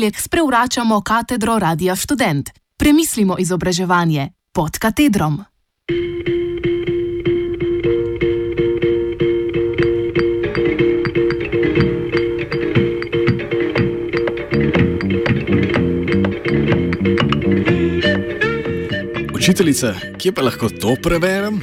ponedeljek 0.00 0.20
sprevračamo 0.20 1.00
katedro 1.00 1.58
Radia 1.58 1.96
Student. 1.96 2.50
Premislimo 2.76 3.36
izobraževanje 3.38 4.28
pod 4.52 4.78
katedrom. 4.78 5.44
Učiteljica, 19.34 19.94
kje 20.18 20.32
pa 20.32 20.42
lahko 20.42 20.68
to 20.68 20.96
preberem? 21.02 21.60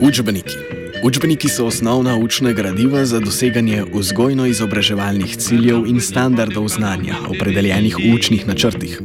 Učbeniki. 0.00 0.75
Učbeniki 1.06 1.48
so 1.48 1.66
osnovna 1.66 2.16
učna 2.16 2.52
gradiva 2.52 3.04
za 3.04 3.20
doseganje 3.20 3.84
vzgojno-izobraževalnih 3.94 5.36
ciljev 5.36 5.86
in 5.86 6.00
standardov 6.00 6.68
znanja, 6.68 7.14
opredeljenih 7.28 7.96
v 7.98 8.14
učnih 8.14 8.46
načrtih. 8.46 9.00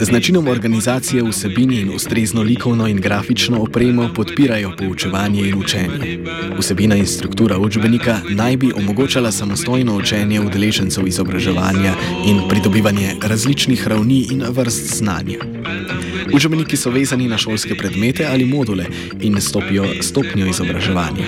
Z 0.00 0.10
načinom 0.10 0.48
organizacije 0.48 1.22
vsebin 1.22 1.72
in 1.72 1.94
ustrezno 1.94 2.42
likovno 2.42 2.88
in 2.88 3.00
grafično 3.00 3.62
opremo 3.62 4.10
podpirajo 4.16 4.72
poučevanje 4.78 5.48
in 5.48 5.58
učenje. 5.58 6.18
Vsebina 6.58 6.96
in 6.96 7.06
struktura 7.06 7.58
učbenika 7.58 8.20
naj 8.30 8.56
bi 8.56 8.72
omogočala 8.76 9.32
samostojno 9.32 9.96
učenje 9.96 10.40
udeležencev 10.40 11.06
izobraževanja 11.06 11.94
in 12.26 12.40
pridobivanje 12.48 13.14
različnih 13.22 13.88
ravni 13.88 14.26
in 14.30 14.44
vrst 14.48 14.96
znanja. 14.96 15.38
Učbeniki 16.32 16.76
so 16.76 16.90
vezani 16.90 17.28
na 17.28 17.38
šolske 17.38 17.74
predmete 17.74 18.26
ali 18.26 18.44
module 18.44 18.86
in 19.20 19.40
stopijo 19.40 19.84
stopnjo 20.02 20.46
izobraževanja. 20.46 21.24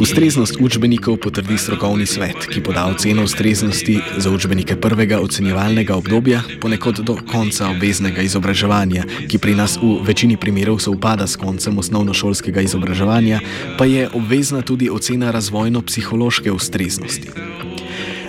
Ustreznost 0.00 0.56
učbenikov 0.60 1.16
potrdi 1.16 1.58
strokovni 1.58 2.06
svet, 2.06 2.46
ki 2.52 2.62
poda 2.62 2.86
oceno 2.86 3.24
ustreznosti 3.24 3.98
za 4.16 4.30
učbenike 4.30 4.76
prvega 4.76 5.20
ocenjevalnega 5.20 5.94
obdobja, 5.94 6.42
ponekod 6.60 6.98
do 6.98 7.18
konca 7.32 7.68
obveznega 7.68 8.22
izobraževanja, 8.22 9.04
ki 9.28 9.38
pri 9.38 9.54
nas 9.54 9.78
v 9.82 9.98
večini 10.06 10.36
primerov 10.36 10.78
sovpada 10.78 11.26
s 11.26 11.36
koncem 11.36 11.78
osnovnošolskega 11.78 12.60
izobraževanja, 12.60 13.40
pa 13.78 13.84
je 13.84 14.08
obvezna 14.12 14.62
tudi 14.62 14.90
ocena 14.90 15.30
razvojno-psihološke 15.30 16.50
ustreznosti. 16.50 17.30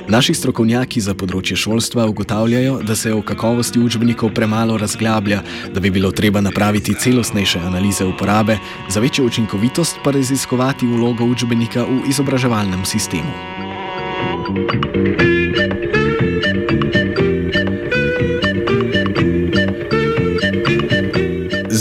Naši 0.08 0.34
strokovnjaki 0.36 1.02
za 1.02 1.14
področje 1.16 1.56
šolstva 1.56 2.06
ugotavljajo, 2.12 2.82
da 2.84 2.96
se 2.96 3.14
o 3.14 3.22
kakovosti 3.24 3.80
učbenikov 3.80 4.34
premalo 4.36 4.76
razglablja, 4.78 5.40
da 5.72 5.80
bi 5.80 5.92
bilo 5.96 6.12
treba 6.12 6.42
napraviti 6.44 6.96
celostnejše 7.00 7.62
analize 7.64 8.06
uporabe, 8.06 8.58
za 8.90 9.00
večjo 9.00 9.26
učinkovitost 9.26 10.04
pa 10.04 10.12
raziskovati 10.12 10.88
vlogo 10.88 11.26
učbenika 11.26 11.86
v 11.88 12.04
izobraževalnem 12.12 12.84
sistemu. 12.86 13.32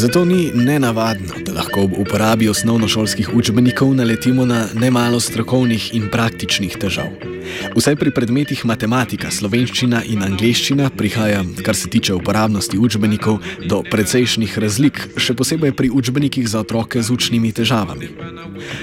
Zato 0.03 0.25
ni 0.25 0.51
nenavadno, 0.55 1.43
da 1.47 1.53
lahko 1.59 1.85
ob 1.85 1.99
uporabi 1.99 2.49
osnovnošolskih 2.49 3.35
učbenikov 3.35 3.95
naletimo 3.95 4.47
na 4.47 4.67
nemalo 4.75 5.21
strokovnih 5.21 5.95
in 5.95 6.09
praktičnih 6.11 6.79
težav. 6.79 7.32
Vsaj 7.73 7.97
pri 7.97 8.11
predmetih 8.13 8.65
matematika, 8.69 9.31
slovenščina 9.33 10.03
in 10.05 10.21
angliščina 10.21 10.91
prihaja, 10.93 11.41
kar 11.65 11.77
se 11.77 11.89
tiče 11.89 12.13
uporabnosti 12.13 12.77
učbenikov, 12.77 13.39
do 13.65 13.81
precejšnjih 13.89 14.59
razlik, 14.61 15.01
še 15.17 15.33
posebej 15.39 15.73
pri 15.79 15.89
učbenikih 15.89 16.45
za 16.53 16.61
otroke 16.61 17.01
z 17.01 17.09
učnimi 17.15 17.53
težavami. 17.57 18.11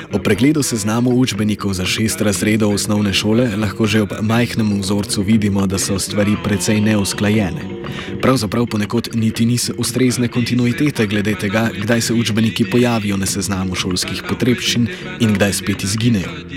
O 0.10 0.22
pregledu 0.26 0.66
seznamov 0.66 1.20
učbenikov 1.22 1.78
za 1.78 1.86
šest 1.86 2.24
razredov 2.26 2.74
osnovne 2.80 3.14
šole 3.14 3.46
lahko 3.62 3.86
že 3.86 4.02
ob 4.08 4.16
majhnem 4.26 4.80
vzorcu 4.82 5.22
vidimo, 5.22 5.68
da 5.70 5.78
so 5.78 6.00
stvari 6.02 6.34
precej 6.44 6.82
neusklajene. 6.82 7.80
Pravzaprav 8.22 8.66
ponekod 8.74 9.14
niti 9.14 9.46
niso 9.46 9.74
ustrezne 9.78 10.28
kontinuitete 10.28 11.06
glede 11.08 11.36
tega, 11.36 11.70
kdaj 11.70 12.02
se 12.02 12.14
učbeniki 12.14 12.66
pojavijo 12.66 13.18
na 13.18 13.30
seznamu 13.30 13.76
šolskih 13.76 14.26
potrebščin 14.30 14.90
in 15.20 15.38
kdaj 15.38 15.54
spet 15.62 15.86
izginejo. 15.86 16.49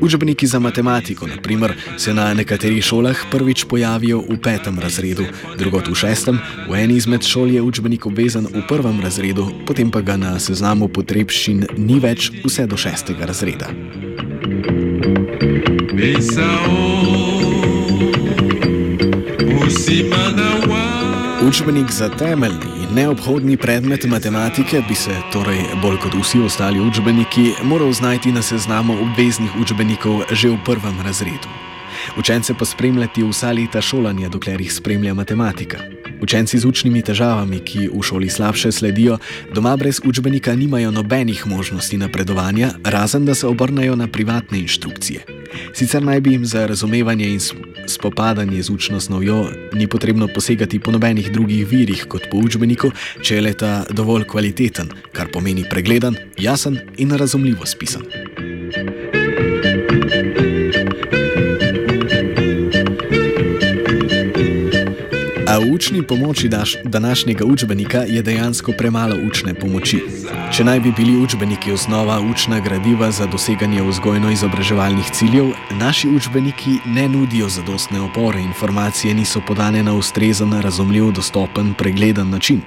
Učbeniki 0.00 0.46
za 0.46 0.58
matematiko, 0.58 1.26
na 1.26 1.36
primer, 1.42 1.72
se 1.96 2.14
na 2.14 2.34
nekaterih 2.34 2.84
šolah 2.84 3.16
prvič 3.30 3.64
pojavijo 3.64 4.18
v 4.18 4.38
petem 4.42 4.78
razredu, 4.78 5.24
drugot 5.58 5.88
v 5.88 5.94
šestem, 5.94 6.38
v 6.68 6.74
eni 6.74 6.96
izmed 6.96 7.24
šol 7.24 7.50
je 7.50 7.62
učbenik 7.62 8.06
obvezen 8.06 8.46
v 8.46 8.62
prvem 8.68 9.00
razredu, 9.00 9.48
potem 9.66 9.90
pa 9.90 10.00
ga 10.00 10.16
na 10.16 10.38
seznamu 10.38 10.88
potrebščin 10.88 11.66
ni 11.76 12.00
več 12.00 12.30
vse 12.44 12.66
do 12.66 12.76
šestega 12.76 13.26
razreda. 13.26 13.70
Učbenik 21.46 21.90
za 21.90 22.08
temeljni 22.08 22.85
neobhodni 22.94 23.56
predmet 23.56 24.04
matematike 24.04 24.82
bi 24.88 24.94
se, 24.94 25.14
torej 25.32 25.60
bolj 25.82 25.98
kot 25.98 26.14
vsi 26.14 26.40
ostali 26.40 26.80
učbeniki, 26.80 27.52
moral 27.62 27.92
znajti 27.92 28.32
na 28.32 28.42
seznamu 28.42 28.94
obveznih 29.02 29.50
učbenikov 29.60 30.22
že 30.32 30.48
v 30.48 30.58
prvem 30.64 31.00
razredu. 31.04 31.48
Učence 32.18 32.54
pa 32.54 32.64
spremljati 32.64 33.24
vsa 33.24 33.52
leta 33.52 33.80
šolanja, 33.80 34.28
dokler 34.28 34.60
jih 34.60 34.72
spremlja 34.72 35.14
matematika. 35.14 35.78
Učenci 36.20 36.58
z 36.58 36.64
učnimi 36.64 37.02
težavami, 37.02 37.60
ki 37.60 37.88
v 37.92 38.02
šoli 38.02 38.30
slabše 38.30 38.72
sledijo, 38.72 39.18
doma 39.54 39.76
brez 39.76 40.00
učbenika 40.04 40.54
nimajo 40.54 40.90
nobenih 40.90 41.46
možnosti 41.46 41.98
napredovanja, 41.98 42.70
razen 42.84 43.24
da 43.24 43.34
se 43.34 43.46
obrnejo 43.46 43.96
na 43.96 44.08
privatne 44.08 44.58
inštrukcije. 44.58 45.35
Sicer 45.74 46.02
naj 46.02 46.20
bi 46.20 46.32
jim 46.32 46.46
za 46.46 46.66
razumevanje 46.66 47.28
in 47.28 47.40
spopadanje 47.86 48.62
z 48.62 48.70
učno 48.70 49.00
snovjo 49.00 49.50
ni 49.72 49.86
potrebno 49.86 50.28
posegati 50.28 50.78
po 50.78 50.90
nobenih 50.90 51.32
drugih 51.32 51.66
virih 51.66 52.06
kot 52.08 52.30
po 52.30 52.38
učbeniku, 52.38 52.90
če 53.22 53.34
je 53.34 53.40
leta 53.40 53.84
dovolj 53.90 54.24
kvaliteten, 54.24 54.90
kar 55.12 55.30
pomeni 55.32 55.64
pregleden, 55.70 56.16
jasen 56.38 56.78
in 56.96 57.10
razumljivo 57.10 57.66
spisan. 57.66 58.25
A 65.56 65.58
v 65.58 65.72
učni 65.72 66.02
pomoči 66.02 66.48
daš, 66.48 66.76
današnjega 66.84 67.44
učbenika 67.44 67.98
je 67.98 68.22
dejansko 68.22 68.72
premalo 68.72 69.16
učne 69.28 69.54
pomoči. 69.54 70.02
Če 70.52 70.64
naj 70.64 70.80
bi 70.80 70.92
bili 70.92 71.16
učbeniki 71.16 71.72
osnova 71.72 72.20
učna 72.20 72.60
gradiva 72.60 73.08
za 73.10 73.26
doseganje 73.26 73.82
vzgojno-izobraževalnih 73.82 75.10
ciljev, 75.12 75.54
naši 75.80 76.08
učbeniki 76.08 76.76
ne 76.86 77.08
nudijo 77.08 77.48
zadostne 77.48 78.00
opore, 78.00 78.40
informacije 78.40 79.14
niso 79.14 79.40
podane 79.40 79.82
na 79.82 79.96
ustrezen, 79.96 80.52
razumljiv, 80.60 81.12
dostopen, 81.12 81.74
pregleden 81.78 82.30
način. 82.30 82.60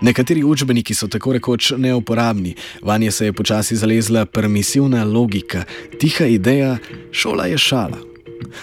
Nekateri 0.00 0.44
učbeniki 0.44 0.94
so 0.94 1.06
tako 1.08 1.32
rekoč 1.32 1.72
neuporabni, 1.76 2.54
vanje 2.82 3.10
se 3.10 3.26
je 3.26 3.32
počasi 3.32 3.76
zalezla 3.76 4.26
permisivna 4.26 5.04
logika, 5.04 5.64
tiha 6.00 6.26
ideja, 6.26 6.78
šola 7.12 7.46
je 7.46 7.58
šala. 7.58 8.11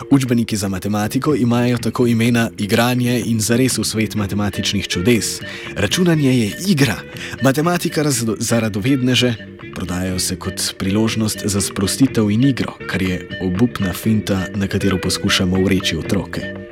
Učbeniki 0.09 0.57
za 0.57 0.69
matematiko 0.69 1.35
imajo 1.35 1.77
tako 1.77 2.07
imena 2.07 2.49
igranje 2.57 3.23
in 3.25 3.39
zares 3.39 3.77
v 3.77 3.83
svet 3.83 4.15
matematičnih 4.15 4.87
čudes. 4.87 5.41
Računanje 5.75 6.39
je 6.39 6.55
igra, 6.67 6.95
matematika 7.43 8.11
za 8.39 8.59
radovedneže 8.59 9.35
prodajajo 9.75 10.19
se 10.19 10.35
kot 10.35 10.61
priložnost 10.77 11.41
za 11.45 11.61
sprostitev 11.61 12.31
in 12.31 12.43
igro, 12.43 12.73
kar 12.87 13.01
je 13.01 13.29
obupna 13.41 13.93
finta, 13.93 14.45
na 14.55 14.67
katero 14.67 14.97
poskušamo 14.97 15.59
ureči 15.59 15.97
otroke. 15.97 16.68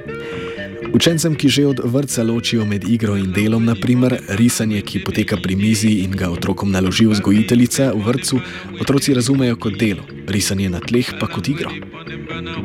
Učencem, 0.98 1.38
ki 1.38 1.50
že 1.50 1.64
od 1.70 1.80
vrca 1.86 2.24
ločijo 2.26 2.66
med 2.66 2.82
igro 2.90 3.14
in 3.22 3.30
delom, 3.30 3.66
naprimer 3.70 4.18
risanje, 4.34 4.82
ki 4.82 5.04
poteka 5.06 5.38
pri 5.38 5.54
mizi 5.56 6.02
in 6.02 6.18
ga 6.18 6.32
otrokom 6.34 6.72
naloži 6.74 7.06
vzgojiteljica 7.06 7.92
v 7.94 8.02
vrtu, 8.02 8.42
otroci 8.82 9.14
razumejo 9.14 9.62
kot 9.62 9.78
delo, 9.78 10.02
risanje 10.26 10.70
na 10.74 10.82
tleh 10.82 11.06
pa 11.20 11.30
kot 11.30 11.54
igro. 11.54 11.70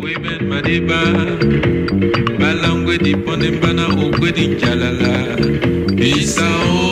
women 0.00 0.48
madiba 0.48 1.02
balangwe 2.40 2.98
diponde 2.98 3.50
mbana 3.50 3.86
okwe 3.86 4.32
dinjalala 4.32 5.36
bisao 5.96 6.82
S 6.88 6.91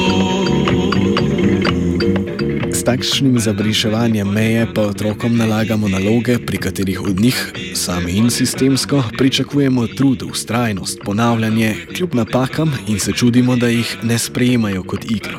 takšnim 2.91 3.39
zabriševanjem 3.39 4.27
meje 4.27 4.67
pa 4.75 4.83
otrokom 4.91 5.37
nalagamo 5.37 5.89
naloge, 5.89 6.39
pri 6.43 6.59
katerih 6.59 7.03
od 7.03 7.21
njih, 7.21 7.53
sami 7.75 8.13
in 8.19 8.31
sistemsko, 8.31 9.03
pričakujemo 9.19 9.87
trud, 9.87 10.23
ustrajnost, 10.23 10.99
ponavljanje, 11.05 11.75
kljub 11.97 12.15
napakam 12.15 12.73
in 12.89 12.99
se 12.99 13.13
čudimo, 13.13 13.57
da 13.57 13.69
jih 13.69 13.97
ne 14.03 14.19
sprejemajo 14.19 14.83
kot 14.83 15.05
igro. 15.11 15.39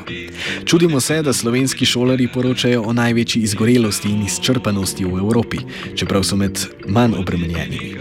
Čudimo 0.66 1.00
se, 1.00 1.22
da 1.22 1.34
slovenski 1.34 1.86
šolari 1.86 2.30
poročajo 2.34 2.82
o 2.82 2.94
največji 2.94 3.44
izgorelosti 3.44 4.10
in 4.10 4.24
izčrpanosti 4.26 5.06
v 5.06 5.20
Evropi, 5.20 5.58
čeprav 5.96 6.24
so 6.24 6.36
med 6.36 6.60
manj 6.88 7.20
obremenjenimi. 7.20 7.96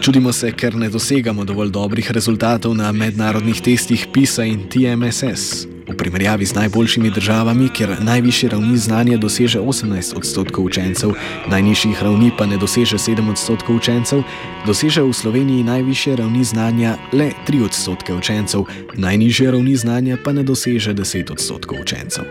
Čudimo 0.00 0.32
se, 0.32 0.52
ker 0.52 0.78
ne 0.78 0.88
dosegamo 0.88 1.44
dovolj 1.44 1.74
dobrih 1.74 2.10
rezultatov 2.10 2.74
na 2.74 2.92
mednarodnih 2.92 3.60
testih 3.60 4.06
PISA 4.14 4.44
in 4.44 4.68
TMSS, 4.70 5.71
primerjavi 6.02 6.46
z 6.46 6.54
najboljšimi 6.54 7.10
državami, 7.10 7.68
kjer 7.68 7.96
najvišje 8.00 8.48
ravni 8.48 8.76
znanja 8.76 9.16
doseže 9.16 9.60
18 9.60 10.16
odstotkov 10.16 10.64
učencev, 10.64 11.12
najnižjih 11.50 12.02
ravni 12.02 12.30
pa 12.38 12.46
ne 12.46 12.58
doseže 12.58 12.98
7 12.98 13.30
odstotkov 13.30 13.76
učencev, 13.76 14.22
doseže 14.66 15.02
v 15.02 15.12
Sloveniji 15.12 15.62
najvišje 15.62 16.16
ravni 16.16 16.44
znanja 16.44 16.96
le 17.12 17.30
3 17.46 17.64
odstotke 17.64 18.14
učencev, 18.14 18.66
najnižje 18.94 19.50
ravni 19.50 19.76
znanja 19.76 20.18
pa 20.24 20.32
ne 20.32 20.42
doseže 20.42 20.94
10 20.94 21.32
odstotkov 21.32 21.78
učencev. 21.86 22.24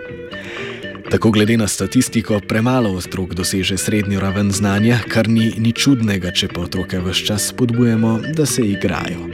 Tako 1.12 1.31
glede 1.31 1.57
na 1.57 1.67
statistiko, 1.67 2.39
premalo 2.47 2.91
otrok 2.91 3.33
doseže 3.33 3.77
srednjo 3.77 4.19
raven 4.19 4.51
znanja, 4.51 5.00
kar 5.07 5.29
ni 5.29 5.53
ni 5.57 5.71
čudnega, 5.71 6.31
če 6.31 6.47
pa 6.47 6.62
otroke 6.67 7.00
vse 7.00 7.25
čas 7.25 7.47
spodbujamo, 7.56 8.19
da 8.35 8.45
se 8.45 8.67
igrajo. 8.67 9.27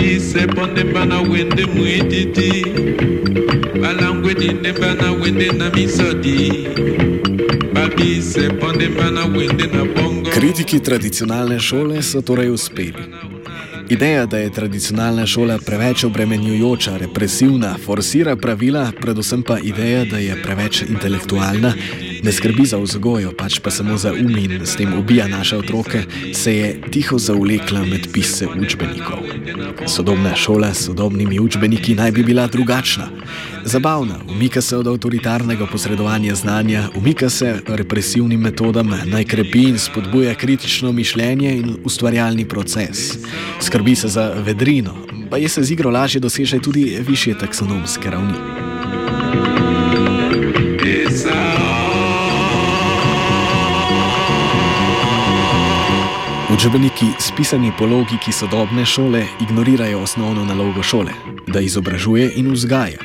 Abise 0.00 0.46
ponde 0.46 0.84
bana 0.84 1.20
wende 1.20 1.66
mwedidi 1.66 2.64
Balangwedi 3.82 4.52
ne 4.62 4.72
bana 4.72 5.12
wende 5.12 5.52
na 5.52 5.70
misodi 5.70 6.68
Babise 7.74 8.48
ponde 8.48 8.88
bana 8.88 9.24
wende 9.24 9.66
na 9.66 9.84
bongo. 9.84 10.30
Kritiki 10.30 10.80
tradicionalne 10.80 11.60
šole 11.60 12.02
so 12.02 12.22
torej 12.22 12.50
uspeli. 12.50 13.04
Ideja, 13.90 14.26
da 14.26 14.38
je 14.38 14.50
tradicionalna 14.50 15.26
šola 15.26 15.58
preveč 15.66 16.04
obremenjujoča, 16.04 16.96
represivna, 16.96 17.76
forsira 17.84 18.36
pravila, 18.36 18.92
predvsem 19.00 19.42
pa 19.42 19.58
ideja, 19.58 20.04
da 20.04 20.18
je 20.18 20.42
preveč 20.42 20.82
intelektualna, 20.82 21.74
ne 22.22 22.32
skrbi 22.32 22.66
za 22.66 22.78
vzgojo, 22.78 23.32
pač 23.38 23.58
pa 23.58 23.70
samo 23.70 23.96
za 23.96 24.12
um 24.12 24.36
in 24.36 24.66
s 24.66 24.76
tem 24.76 24.94
ubija 24.98 25.28
naše 25.28 25.56
otroke, 25.56 26.02
se 26.34 26.56
je 26.56 26.80
tiho 26.90 27.18
zaulekla 27.18 27.84
med 27.84 28.08
pise 28.12 28.46
učbenikov. 28.46 29.18
Sodobna 29.86 30.34
šola 30.36 30.74
s 30.74 30.84
sodobnimi 30.86 31.40
učbeniki 31.40 31.94
naj 31.94 32.12
bi 32.12 32.22
bila 32.22 32.46
drugačna. 32.46 33.08
Zabavna, 33.64 34.20
umika 34.30 34.60
se 34.60 34.76
od 34.76 34.86
avtoritarnega 34.86 35.66
posredovanja 35.66 36.34
znanja, 36.34 36.88
umika 36.96 37.30
se 37.30 37.60
represivnim 37.66 38.40
metodam, 38.40 38.92
naj 39.04 39.24
krepi 39.24 39.62
in 39.68 39.78
spodbuja 39.78 40.34
kritično 40.34 40.92
mišljenje 40.92 41.56
in 41.56 41.76
ustvarjalni 41.84 42.48
proces. 42.48 43.18
Skrbi 43.60 43.96
se 43.96 44.08
za 44.08 44.32
vedrino, 44.36 44.96
pa 45.30 45.36
je 45.36 45.48
se 45.48 45.62
z 45.62 45.70
igro 45.70 45.90
lažje 45.90 46.20
doseže 46.20 46.58
tudi 46.58 46.98
više 47.06 47.34
taksonomske 47.38 48.10
ravni. 48.10 48.34
Učbeniki, 56.60 57.06
spisani 57.18 57.72
po 57.78 57.86
logiki 57.86 58.32
sodobne 58.32 58.86
šole, 58.86 59.26
ignorirajo 59.40 60.02
osnovno 60.02 60.44
nalogo 60.44 60.82
šole, 60.82 61.12
da 61.46 61.60
izobražuje 61.60 62.32
in 62.36 62.52
vzgaja. 62.52 62.98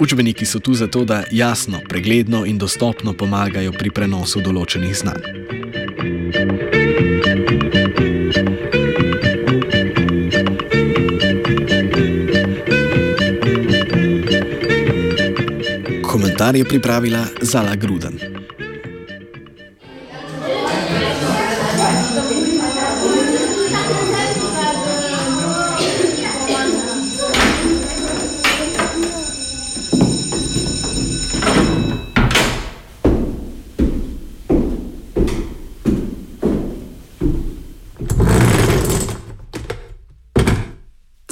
Učbeniki 0.00 0.46
so 0.46 0.58
tu 0.58 0.74
zato, 0.74 1.04
da 1.04 1.24
jasno, 1.30 1.80
pregledno 1.88 2.44
in 2.46 2.58
dostopno 2.58 3.12
pomagajo 3.12 3.72
pri 3.72 3.90
prenosu 3.90 4.40
določenih 4.40 4.94
znanj. 4.94 5.26
Komentar 16.06 16.56
je 16.56 16.64
pripravila 16.64 17.26
Zala 17.42 17.74
Gruden. 17.74 18.29